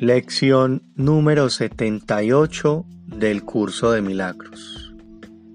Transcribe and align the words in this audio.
Lección 0.00 0.84
número 0.94 1.50
78 1.50 2.86
del 3.08 3.42
curso 3.42 3.90
de 3.90 4.00
milagros. 4.00 4.94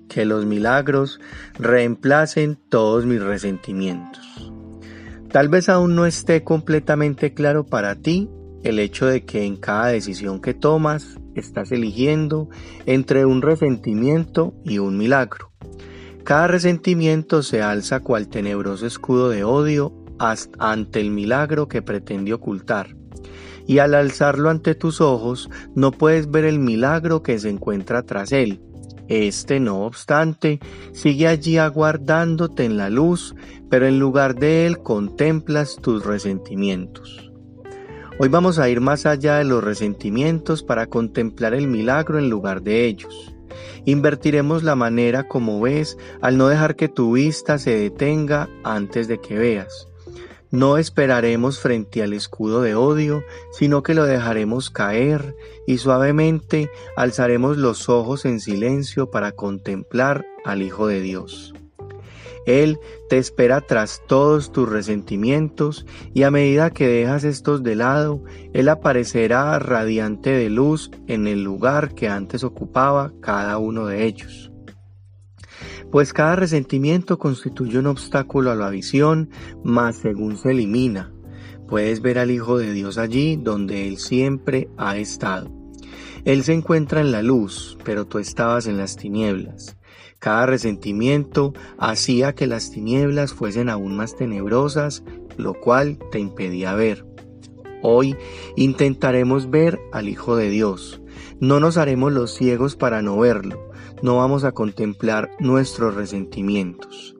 Que 0.09 0.25
los 0.25 0.45
milagros 0.45 1.21
reemplacen 1.57 2.59
todos 2.67 3.05
mis 3.05 3.23
resentimientos. 3.23 4.51
Tal 5.31 5.47
vez 5.47 5.69
aún 5.69 5.95
no 5.95 6.05
esté 6.05 6.43
completamente 6.43 7.33
claro 7.33 7.65
para 7.65 7.95
ti 7.95 8.29
el 8.63 8.79
hecho 8.79 9.05
de 9.05 9.23
que 9.23 9.45
en 9.45 9.55
cada 9.55 9.87
decisión 9.87 10.41
que 10.41 10.53
tomas 10.53 11.17
estás 11.35 11.71
eligiendo 11.71 12.49
entre 12.85 13.25
un 13.25 13.41
resentimiento 13.41 14.53
y 14.65 14.79
un 14.79 14.97
milagro. 14.97 15.53
Cada 16.25 16.47
resentimiento 16.47 17.43
se 17.43 17.61
alza 17.61 18.01
cual 18.01 18.27
tenebroso 18.27 18.87
escudo 18.87 19.29
de 19.29 19.45
odio 19.45 19.93
ante 20.59 20.99
el 20.99 21.11
milagro 21.11 21.69
que 21.69 21.81
pretende 21.81 22.33
ocultar 22.33 22.93
y 23.67 23.79
al 23.79 23.93
alzarlo 23.93 24.49
ante 24.49 24.75
tus 24.75 25.01
ojos 25.01 25.49
no 25.75 25.91
puedes 25.91 26.29
ver 26.29 26.45
el 26.45 26.59
milagro 26.59 27.23
que 27.23 27.39
se 27.39 27.49
encuentra 27.49 28.03
tras 28.03 28.31
él. 28.31 28.61
Este, 29.07 29.59
no 29.59 29.85
obstante, 29.85 30.59
sigue 30.93 31.27
allí 31.27 31.57
aguardándote 31.57 32.63
en 32.63 32.77
la 32.77 32.89
luz, 32.89 33.35
pero 33.69 33.85
en 33.85 33.99
lugar 33.99 34.35
de 34.35 34.65
él 34.65 34.79
contemplas 34.79 35.77
tus 35.81 36.05
resentimientos. 36.05 37.31
Hoy 38.19 38.29
vamos 38.29 38.59
a 38.59 38.69
ir 38.69 38.79
más 38.79 39.05
allá 39.05 39.37
de 39.37 39.43
los 39.43 39.63
resentimientos 39.63 40.63
para 40.63 40.87
contemplar 40.87 41.53
el 41.53 41.67
milagro 41.67 42.19
en 42.19 42.29
lugar 42.29 42.61
de 42.61 42.85
ellos. 42.85 43.33
Invertiremos 43.85 44.63
la 44.63 44.75
manera 44.75 45.27
como 45.27 45.59
ves 45.59 45.97
al 46.21 46.37
no 46.37 46.47
dejar 46.47 46.75
que 46.75 46.87
tu 46.87 47.13
vista 47.13 47.57
se 47.57 47.77
detenga 47.77 48.49
antes 48.63 49.07
de 49.07 49.19
que 49.19 49.37
veas. 49.37 49.87
No 50.53 50.77
esperaremos 50.77 51.59
frente 51.59 52.03
al 52.03 52.13
escudo 52.13 52.61
de 52.61 52.75
odio, 52.75 53.23
sino 53.51 53.81
que 53.81 53.95
lo 53.95 54.05
dejaremos 54.05 54.69
caer 54.69 55.35
y 55.65 55.79
suavemente 55.79 56.69
alzaremos 56.95 57.57
los 57.57 57.89
ojos 57.89 58.23
en 58.25 58.39
silencio 58.39 59.09
para 59.09 59.31
contemplar 59.31 60.27
al 60.45 60.61
Hijo 60.61 60.85
de 60.85 61.01
Dios. 61.01 61.55
Él 62.45 62.77
te 63.09 63.17
espera 63.17 63.61
tras 63.61 64.03
todos 64.05 64.51
tus 64.51 64.69
resentimientos 64.69 65.87
y 66.13 66.21
a 66.21 66.29
medida 66.29 66.69
que 66.69 66.87
dejas 66.87 67.23
estos 67.23 67.63
de 67.63 67.75
lado, 67.75 68.23
Él 68.53 68.69
aparecerá 68.69 69.57
radiante 69.57 70.29
de 70.29 70.51
luz 70.51 70.91
en 71.07 71.25
el 71.25 71.43
lugar 71.43 71.95
que 71.95 72.09
antes 72.09 72.43
ocupaba 72.43 73.11
cada 73.21 73.57
uno 73.57 73.87
de 73.87 74.05
ellos 74.05 74.52
pues 75.93 76.11
cada 76.11 76.35
resentimiento 76.35 77.19
constituye 77.19 77.77
un 77.77 77.85
obstáculo 77.85 78.49
a 78.49 78.55
la 78.55 78.71
visión, 78.71 79.29
más 79.63 79.97
según 79.97 80.37
se 80.37 80.49
elimina, 80.49 81.13
puedes 81.67 82.01
ver 82.01 82.17
al 82.17 82.31
Hijo 82.31 82.57
de 82.57 82.73
Dios 82.73 82.97
allí 82.97 83.35
donde 83.35 83.87
Él 83.87 83.99
siempre 83.99 84.69
ha 84.75 84.97
estado. 84.97 85.51
Él 86.25 86.43
se 86.43 86.53
encuentra 86.53 86.99
en 86.99 87.11
la 87.11 87.21
luz, 87.21 87.77
pero 87.85 88.07
tú 88.07 88.17
estabas 88.17 88.65
en 88.65 88.77
las 88.77 88.95
tinieblas. 88.95 89.77
Cada 90.17 90.47
resentimiento 90.47 91.53
hacía 91.77 92.33
que 92.33 92.47
las 92.47 92.71
tinieblas 92.71 93.31
fuesen 93.31 93.69
aún 93.69 93.95
más 93.95 94.15
tenebrosas, 94.15 95.03
lo 95.37 95.53
cual 95.53 95.99
te 96.11 96.17
impedía 96.17 96.73
ver. 96.73 97.05
Hoy 97.83 98.15
intentaremos 98.55 99.51
ver 99.51 99.79
al 99.91 100.09
Hijo 100.09 100.37
de 100.37 100.49
Dios. 100.49 101.03
No 101.39 101.59
nos 101.59 101.77
haremos 101.77 102.11
los 102.11 102.33
ciegos 102.33 102.75
para 102.75 103.03
no 103.03 103.15
verlo, 103.19 103.69
no 104.03 104.17
vamos 104.17 104.43
a 104.43 104.51
contemplar 104.51 105.31
nuestros 105.39 105.95
resentimientos. 105.95 107.15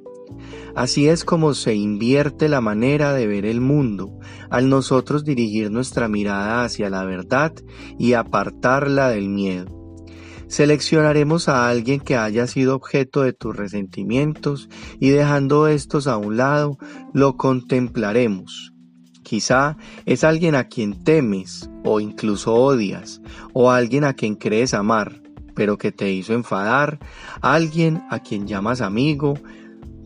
Así 0.75 1.07
es 1.07 1.23
como 1.23 1.53
se 1.53 1.75
invierte 1.75 2.49
la 2.49 2.59
manera 2.59 3.13
de 3.13 3.25
ver 3.25 3.45
el 3.45 3.61
mundo, 3.61 4.19
al 4.49 4.69
nosotros 4.69 5.23
dirigir 5.23 5.71
nuestra 5.71 6.07
mirada 6.09 6.65
hacia 6.65 6.89
la 6.89 7.05
verdad 7.05 7.53
y 7.97 8.13
apartarla 8.13 9.09
del 9.09 9.29
miedo. 9.29 9.95
Seleccionaremos 10.47 11.47
a 11.47 11.69
alguien 11.69 12.01
que 12.01 12.17
haya 12.17 12.47
sido 12.47 12.75
objeto 12.75 13.21
de 13.21 13.33
tus 13.33 13.55
resentimientos 13.55 14.69
y 14.99 15.09
dejando 15.09 15.67
estos 15.67 16.05
a 16.05 16.17
un 16.17 16.35
lado, 16.35 16.77
lo 17.13 17.37
contemplaremos. 17.37 18.73
Quizá 19.23 19.77
es 20.05 20.25
alguien 20.25 20.53
a 20.55 20.65
quien 20.65 21.01
temes 21.01 21.69
o 21.85 22.01
incluso 22.01 22.53
odias, 22.53 23.21
o 23.53 23.71
alguien 23.71 24.03
a 24.03 24.13
quien 24.13 24.35
crees 24.35 24.73
amar, 24.73 25.22
pero 25.55 25.77
que 25.77 25.91
te 25.91 26.11
hizo 26.11 26.33
enfadar, 26.33 26.99
alguien 27.41 28.03
a 28.09 28.19
quien 28.19 28.47
llamas 28.47 28.81
amigo, 28.81 29.35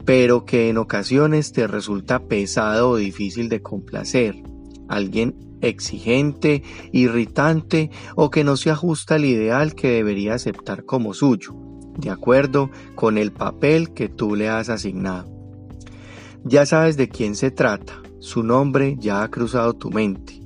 pero 0.06 0.46
que 0.46 0.70
en 0.70 0.78
ocasiones 0.78 1.52
te 1.52 1.68
resulta 1.68 2.28
pesado 2.28 2.92
o 2.92 2.96
difícil 2.96 3.50
de 3.50 3.62
complacer, 3.62 4.42
alguien 4.88 5.36
exigente, 5.62 6.64
irritante 6.92 7.90
o 8.16 8.30
que 8.30 8.44
no 8.44 8.58
se 8.58 8.70
ajusta 8.70 9.16
al 9.16 9.26
ideal 9.26 9.76
que 9.76 9.90
debería 9.90 10.36
aceptar 10.36 10.86
como 10.86 11.14
suyo, 11.14 11.56
de 11.98 12.10
acuerdo 12.10 12.70
con 12.96 13.18
el 13.18 13.32
papel 13.32 13.94
que 13.94 14.08
tú 14.08 14.36
le 14.36 14.50
has 14.50 14.70
asignado. 14.70 15.30
Ya 16.44 16.66
sabes 16.66 16.96
de 16.96 17.10
quién 17.10 17.36
se 17.36 17.52
trata, 17.52 18.02
su 18.20 18.44
nombre 18.44 18.96
ya 19.00 19.24
ha 19.24 19.30
cruzado 19.30 19.74
tu 19.74 19.92
mente. 19.92 20.42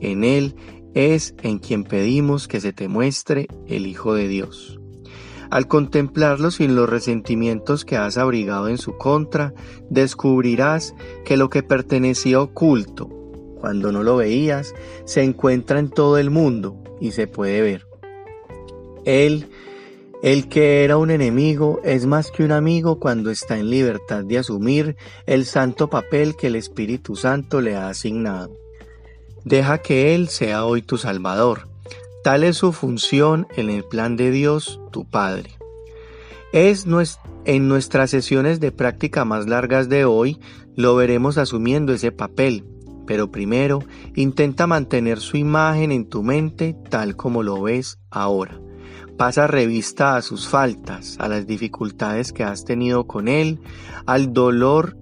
En 0.00 0.24
él 0.24 0.54
es 0.96 1.34
en 1.42 1.58
quien 1.58 1.84
pedimos 1.84 2.48
que 2.48 2.58
se 2.58 2.72
te 2.72 2.88
muestre 2.88 3.48
el 3.66 3.86
Hijo 3.86 4.14
de 4.14 4.28
Dios. 4.28 4.80
Al 5.50 5.68
contemplarlo 5.68 6.50
sin 6.50 6.74
los 6.74 6.88
resentimientos 6.88 7.84
que 7.84 7.96
has 7.96 8.16
abrigado 8.16 8.68
en 8.68 8.78
su 8.78 8.96
contra, 8.96 9.52
descubrirás 9.90 10.94
que 11.26 11.36
lo 11.36 11.50
que 11.50 11.62
pertenecía 11.62 12.40
oculto, 12.40 13.10
cuando 13.60 13.92
no 13.92 14.02
lo 14.02 14.16
veías, 14.16 14.74
se 15.04 15.22
encuentra 15.22 15.78
en 15.78 15.90
todo 15.90 16.16
el 16.16 16.30
mundo 16.30 16.82
y 16.98 17.12
se 17.12 17.26
puede 17.26 17.60
ver. 17.60 17.86
Él, 19.04 19.50
el 20.22 20.48
que 20.48 20.82
era 20.82 20.96
un 20.96 21.10
enemigo, 21.10 21.78
es 21.84 22.06
más 22.06 22.30
que 22.30 22.42
un 22.42 22.52
amigo 22.52 22.98
cuando 22.98 23.30
está 23.30 23.58
en 23.58 23.68
libertad 23.68 24.24
de 24.24 24.38
asumir 24.38 24.96
el 25.26 25.44
santo 25.44 25.90
papel 25.90 26.36
que 26.36 26.46
el 26.46 26.56
Espíritu 26.56 27.16
Santo 27.16 27.60
le 27.60 27.76
ha 27.76 27.90
asignado. 27.90 28.65
Deja 29.46 29.78
que 29.78 30.16
Él 30.16 30.28
sea 30.28 30.64
hoy 30.64 30.82
tu 30.82 30.98
Salvador. 30.98 31.68
Tal 32.24 32.42
es 32.42 32.56
su 32.56 32.72
función 32.72 33.46
en 33.54 33.70
el 33.70 33.84
plan 33.84 34.16
de 34.16 34.32
Dios, 34.32 34.80
tu 34.90 35.08
Padre. 35.08 35.50
Es 36.52 36.84
en 37.44 37.68
nuestras 37.68 38.10
sesiones 38.10 38.58
de 38.58 38.72
práctica 38.72 39.24
más 39.24 39.46
largas 39.46 39.88
de 39.88 40.04
hoy, 40.04 40.40
lo 40.74 40.96
veremos 40.96 41.38
asumiendo 41.38 41.92
ese 41.92 42.10
papel, 42.10 42.64
pero 43.06 43.30
primero 43.30 43.84
intenta 44.16 44.66
mantener 44.66 45.20
su 45.20 45.36
imagen 45.36 45.92
en 45.92 46.08
tu 46.08 46.24
mente 46.24 46.76
tal 46.90 47.14
como 47.14 47.44
lo 47.44 47.62
ves 47.62 48.00
ahora. 48.10 48.60
Pasa 49.16 49.46
revista 49.46 50.16
a 50.16 50.22
sus 50.22 50.48
faltas, 50.48 51.18
a 51.20 51.28
las 51.28 51.46
dificultades 51.46 52.32
que 52.32 52.42
has 52.42 52.64
tenido 52.64 53.06
con 53.06 53.28
él, 53.28 53.60
al 54.06 54.32
dolor 54.32 54.96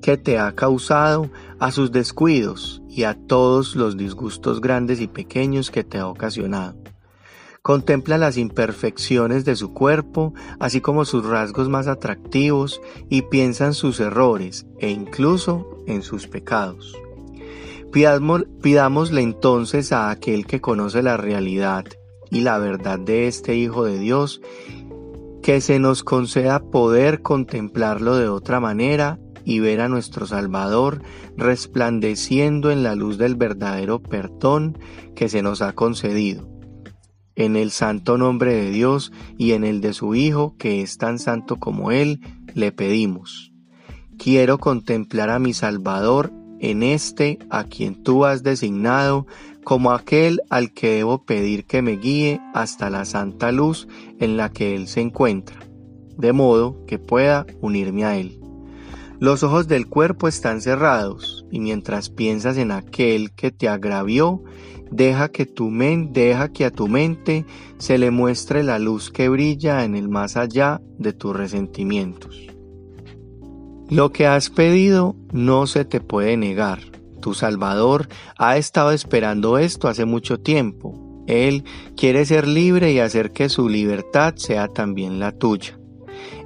que 0.00 0.16
te 0.16 0.38
ha 0.38 0.52
causado, 0.52 1.30
a 1.58 1.70
sus 1.72 1.92
descuidos 1.92 2.82
y 2.96 3.04
a 3.04 3.12
todos 3.12 3.76
los 3.76 3.98
disgustos 3.98 4.62
grandes 4.62 5.02
y 5.02 5.06
pequeños 5.06 5.70
que 5.70 5.84
te 5.84 5.98
ha 5.98 6.08
ocasionado. 6.08 6.76
Contempla 7.60 8.16
las 8.16 8.38
imperfecciones 8.38 9.44
de 9.44 9.54
su 9.54 9.74
cuerpo, 9.74 10.32
así 10.58 10.80
como 10.80 11.04
sus 11.04 11.26
rasgos 11.26 11.68
más 11.68 11.88
atractivos, 11.88 12.80
y 13.10 13.22
piensa 13.22 13.66
en 13.66 13.74
sus 13.74 14.00
errores 14.00 14.66
e 14.78 14.88
incluso 14.88 15.82
en 15.86 16.00
sus 16.00 16.26
pecados. 16.26 16.96
pidámosle 17.92 19.20
entonces 19.20 19.92
a 19.92 20.08
aquel 20.08 20.46
que 20.46 20.62
conoce 20.62 21.02
la 21.02 21.18
realidad 21.18 21.84
y 22.30 22.40
la 22.40 22.56
verdad 22.58 22.98
de 22.98 23.26
este 23.26 23.56
Hijo 23.56 23.84
de 23.84 23.98
Dios, 23.98 24.40
que 25.42 25.60
se 25.60 25.78
nos 25.78 26.02
conceda 26.02 26.60
poder 26.60 27.20
contemplarlo 27.20 28.16
de 28.16 28.28
otra 28.28 28.58
manera 28.58 29.18
y 29.46 29.60
ver 29.60 29.80
a 29.80 29.88
nuestro 29.88 30.26
Salvador 30.26 31.00
resplandeciendo 31.36 32.70
en 32.70 32.82
la 32.82 32.96
luz 32.96 33.16
del 33.16 33.36
verdadero 33.36 34.02
perdón 34.02 34.76
que 35.14 35.30
se 35.30 35.40
nos 35.40 35.62
ha 35.62 35.72
concedido. 35.72 36.50
En 37.36 37.54
el 37.54 37.70
santo 37.70 38.18
nombre 38.18 38.54
de 38.54 38.70
Dios 38.70 39.12
y 39.38 39.52
en 39.52 39.64
el 39.64 39.80
de 39.80 39.94
su 39.94 40.14
Hijo, 40.14 40.56
que 40.58 40.82
es 40.82 40.98
tan 40.98 41.18
santo 41.18 41.56
como 41.56 41.92
Él, 41.92 42.20
le 42.54 42.72
pedimos. 42.72 43.52
Quiero 44.18 44.58
contemplar 44.58 45.30
a 45.30 45.38
mi 45.38 45.54
Salvador 45.54 46.32
en 46.58 46.82
este 46.82 47.38
a 47.48 47.64
quien 47.64 48.02
tú 48.02 48.24
has 48.24 48.42
designado 48.42 49.26
como 49.62 49.92
aquel 49.92 50.40
al 50.50 50.72
que 50.72 50.90
debo 50.90 51.24
pedir 51.24 51.66
que 51.66 51.82
me 51.82 51.98
guíe 51.98 52.40
hasta 52.52 52.90
la 52.90 53.04
santa 53.04 53.52
luz 53.52 53.86
en 54.18 54.36
la 54.36 54.50
que 54.50 54.74
Él 54.74 54.88
se 54.88 55.02
encuentra, 55.02 55.58
de 56.16 56.32
modo 56.32 56.84
que 56.86 56.98
pueda 56.98 57.46
unirme 57.60 58.04
a 58.04 58.16
Él. 58.16 58.40
Los 59.18 59.42
ojos 59.42 59.66
del 59.66 59.86
cuerpo 59.86 60.28
están 60.28 60.60
cerrados 60.60 61.46
y 61.50 61.60
mientras 61.60 62.10
piensas 62.10 62.58
en 62.58 62.70
aquel 62.70 63.32
que 63.32 63.50
te 63.50 63.66
agravió, 63.66 64.42
deja 64.90 65.30
que 65.30 65.46
tu 65.46 65.70
mente, 65.70 66.20
deja 66.20 66.52
que 66.52 66.66
a 66.66 66.70
tu 66.70 66.86
mente 66.86 67.46
se 67.78 67.96
le 67.96 68.10
muestre 68.10 68.62
la 68.62 68.78
luz 68.78 69.10
que 69.10 69.30
brilla 69.30 69.84
en 69.84 69.96
el 69.96 70.08
más 70.08 70.36
allá 70.36 70.82
de 70.98 71.14
tus 71.14 71.34
resentimientos. 71.34 72.46
Lo 73.88 74.12
que 74.12 74.26
has 74.26 74.50
pedido 74.50 75.16
no 75.32 75.66
se 75.66 75.84
te 75.84 76.00
puede 76.00 76.36
negar. 76.36 76.80
tu 77.20 77.34
Salvador 77.34 78.08
ha 78.36 78.56
estado 78.56 78.92
esperando 78.92 79.58
esto 79.58 79.88
hace 79.88 80.04
mucho 80.04 80.38
tiempo. 80.38 81.24
Él 81.26 81.64
quiere 81.96 82.24
ser 82.24 82.46
libre 82.46 82.92
y 82.92 83.00
hacer 83.00 83.32
que 83.32 83.48
su 83.48 83.68
libertad 83.68 84.34
sea 84.36 84.68
también 84.68 85.18
la 85.18 85.32
tuya. 85.32 85.76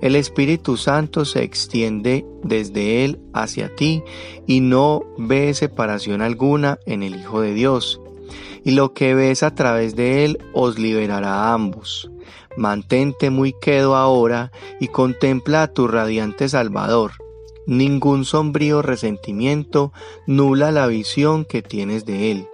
El 0.00 0.16
Espíritu 0.16 0.76
Santo 0.76 1.24
se 1.24 1.42
extiende 1.42 2.24
desde 2.42 3.04
Él 3.04 3.20
hacia 3.34 3.74
ti 3.74 4.02
y 4.46 4.60
no 4.60 5.02
ve 5.18 5.52
separación 5.54 6.22
alguna 6.22 6.78
en 6.86 7.02
el 7.02 7.14
Hijo 7.16 7.40
de 7.40 7.54
Dios. 7.54 8.00
Y 8.64 8.72
lo 8.72 8.92
que 8.92 9.14
ves 9.14 9.42
a 9.42 9.54
través 9.54 9.96
de 9.96 10.24
Él 10.24 10.38
os 10.52 10.78
liberará 10.78 11.34
a 11.34 11.54
ambos. 11.54 12.10
Mantente 12.56 13.30
muy 13.30 13.54
quedo 13.60 13.96
ahora 13.96 14.52
y 14.80 14.88
contempla 14.88 15.62
a 15.62 15.72
tu 15.72 15.86
radiante 15.88 16.48
Salvador. 16.48 17.12
Ningún 17.66 18.24
sombrío 18.24 18.82
resentimiento 18.82 19.92
nula 20.26 20.72
la 20.72 20.86
visión 20.86 21.44
que 21.44 21.62
tienes 21.62 22.04
de 22.04 22.32
Él. 22.32 22.48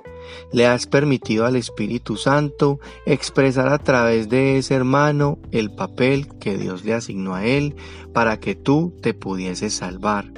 Le 0.52 0.66
has 0.66 0.86
permitido 0.86 1.46
al 1.46 1.56
Espíritu 1.56 2.16
Santo 2.16 2.80
expresar 3.04 3.68
a 3.68 3.78
través 3.78 4.28
de 4.28 4.58
ese 4.58 4.74
hermano 4.74 5.38
el 5.50 5.70
papel 5.70 6.28
que 6.38 6.56
Dios 6.56 6.84
le 6.84 6.94
asignó 6.94 7.34
a 7.34 7.44
Él 7.44 7.76
para 8.12 8.38
que 8.38 8.54
tú 8.54 8.94
te 9.02 9.14
pudieses 9.14 9.74
salvar. 9.74 10.32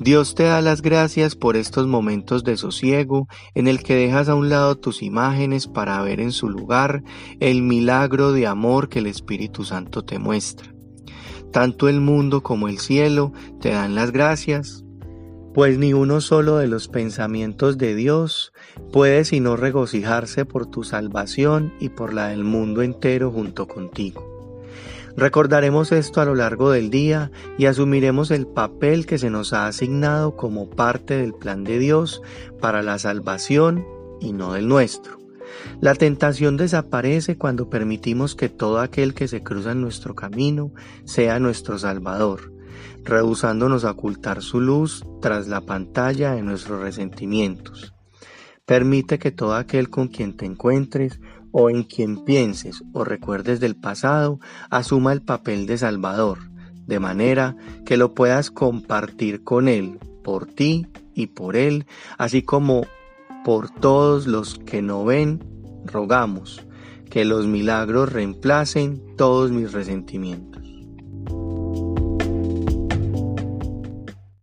Dios 0.00 0.36
te 0.36 0.44
da 0.44 0.60
las 0.60 0.80
gracias 0.80 1.34
por 1.34 1.56
estos 1.56 1.88
momentos 1.88 2.44
de 2.44 2.56
sosiego 2.56 3.26
en 3.54 3.66
el 3.66 3.82
que 3.82 3.96
dejas 3.96 4.28
a 4.28 4.36
un 4.36 4.48
lado 4.48 4.76
tus 4.76 5.02
imágenes 5.02 5.66
para 5.66 6.00
ver 6.02 6.20
en 6.20 6.30
su 6.30 6.48
lugar 6.48 7.02
el 7.40 7.62
milagro 7.62 8.30
de 8.30 8.46
amor 8.46 8.88
que 8.88 9.00
el 9.00 9.08
Espíritu 9.08 9.64
Santo 9.64 10.04
te 10.04 10.20
muestra. 10.20 10.72
Tanto 11.52 11.88
el 11.88 12.00
mundo 12.00 12.44
como 12.44 12.68
el 12.68 12.78
cielo 12.78 13.32
te 13.60 13.70
dan 13.70 13.96
las 13.96 14.12
gracias, 14.12 14.84
pues 15.54 15.78
ni 15.78 15.92
uno 15.92 16.20
solo 16.20 16.58
de 16.58 16.68
los 16.68 16.88
pensamientos 16.88 17.78
de 17.78 17.94
Dios 17.94 18.52
puede 18.92 19.24
sino 19.24 19.56
regocijarse 19.56 20.44
por 20.44 20.66
tu 20.66 20.84
salvación 20.84 21.72
y 21.80 21.90
por 21.90 22.12
la 22.12 22.28
del 22.28 22.44
mundo 22.44 22.82
entero 22.82 23.30
junto 23.30 23.66
contigo. 23.66 24.38
Recordaremos 25.16 25.90
esto 25.90 26.20
a 26.20 26.24
lo 26.24 26.36
largo 26.36 26.70
del 26.70 26.90
día 26.90 27.32
y 27.58 27.66
asumiremos 27.66 28.30
el 28.30 28.46
papel 28.46 29.04
que 29.04 29.18
se 29.18 29.30
nos 29.30 29.52
ha 29.52 29.66
asignado 29.66 30.36
como 30.36 30.70
parte 30.70 31.16
del 31.16 31.34
plan 31.34 31.64
de 31.64 31.80
Dios 31.80 32.22
para 32.60 32.82
la 32.82 33.00
salvación 33.00 33.84
y 34.20 34.32
no 34.32 34.52
del 34.52 34.68
nuestro. 34.68 35.18
La 35.80 35.94
tentación 35.94 36.56
desaparece 36.56 37.36
cuando 37.36 37.68
permitimos 37.68 38.36
que 38.36 38.48
todo 38.48 38.78
aquel 38.78 39.14
que 39.14 39.26
se 39.26 39.42
cruza 39.42 39.72
en 39.72 39.80
nuestro 39.80 40.14
camino 40.14 40.72
sea 41.04 41.40
nuestro 41.40 41.78
Salvador, 41.78 42.52
rehusándonos 43.04 43.84
a 43.84 43.92
ocultar 43.92 44.42
su 44.42 44.60
luz 44.60 45.04
tras 45.20 45.48
la 45.48 45.60
pantalla 45.60 46.32
de 46.32 46.42
nuestros 46.42 46.80
resentimientos. 46.80 47.94
Permite 48.66 49.18
que 49.18 49.30
todo 49.30 49.54
aquel 49.54 49.88
con 49.88 50.08
quien 50.08 50.36
te 50.36 50.44
encuentres 50.44 51.20
o 51.52 51.70
en 51.70 51.84
quien 51.84 52.24
pienses 52.24 52.82
o 52.92 53.04
recuerdes 53.04 53.60
del 53.60 53.76
pasado 53.76 54.40
asuma 54.70 55.12
el 55.12 55.22
papel 55.22 55.66
de 55.66 55.78
Salvador, 55.78 56.38
de 56.86 57.00
manera 57.00 57.56
que 57.86 57.96
lo 57.96 58.14
puedas 58.14 58.50
compartir 58.50 59.42
con 59.42 59.68
Él, 59.68 59.98
por 60.22 60.46
ti 60.46 60.86
y 61.14 61.28
por 61.28 61.56
Él, 61.56 61.86
así 62.18 62.42
como 62.42 62.86
por 63.44 63.70
todos 63.70 64.26
los 64.26 64.58
que 64.58 64.82
no 64.82 65.04
ven, 65.04 65.42
rogamos 65.86 66.66
que 67.10 67.24
los 67.24 67.46
milagros 67.46 68.12
reemplacen 68.12 69.02
todos 69.16 69.50
mis 69.50 69.72
resentimientos. 69.72 70.67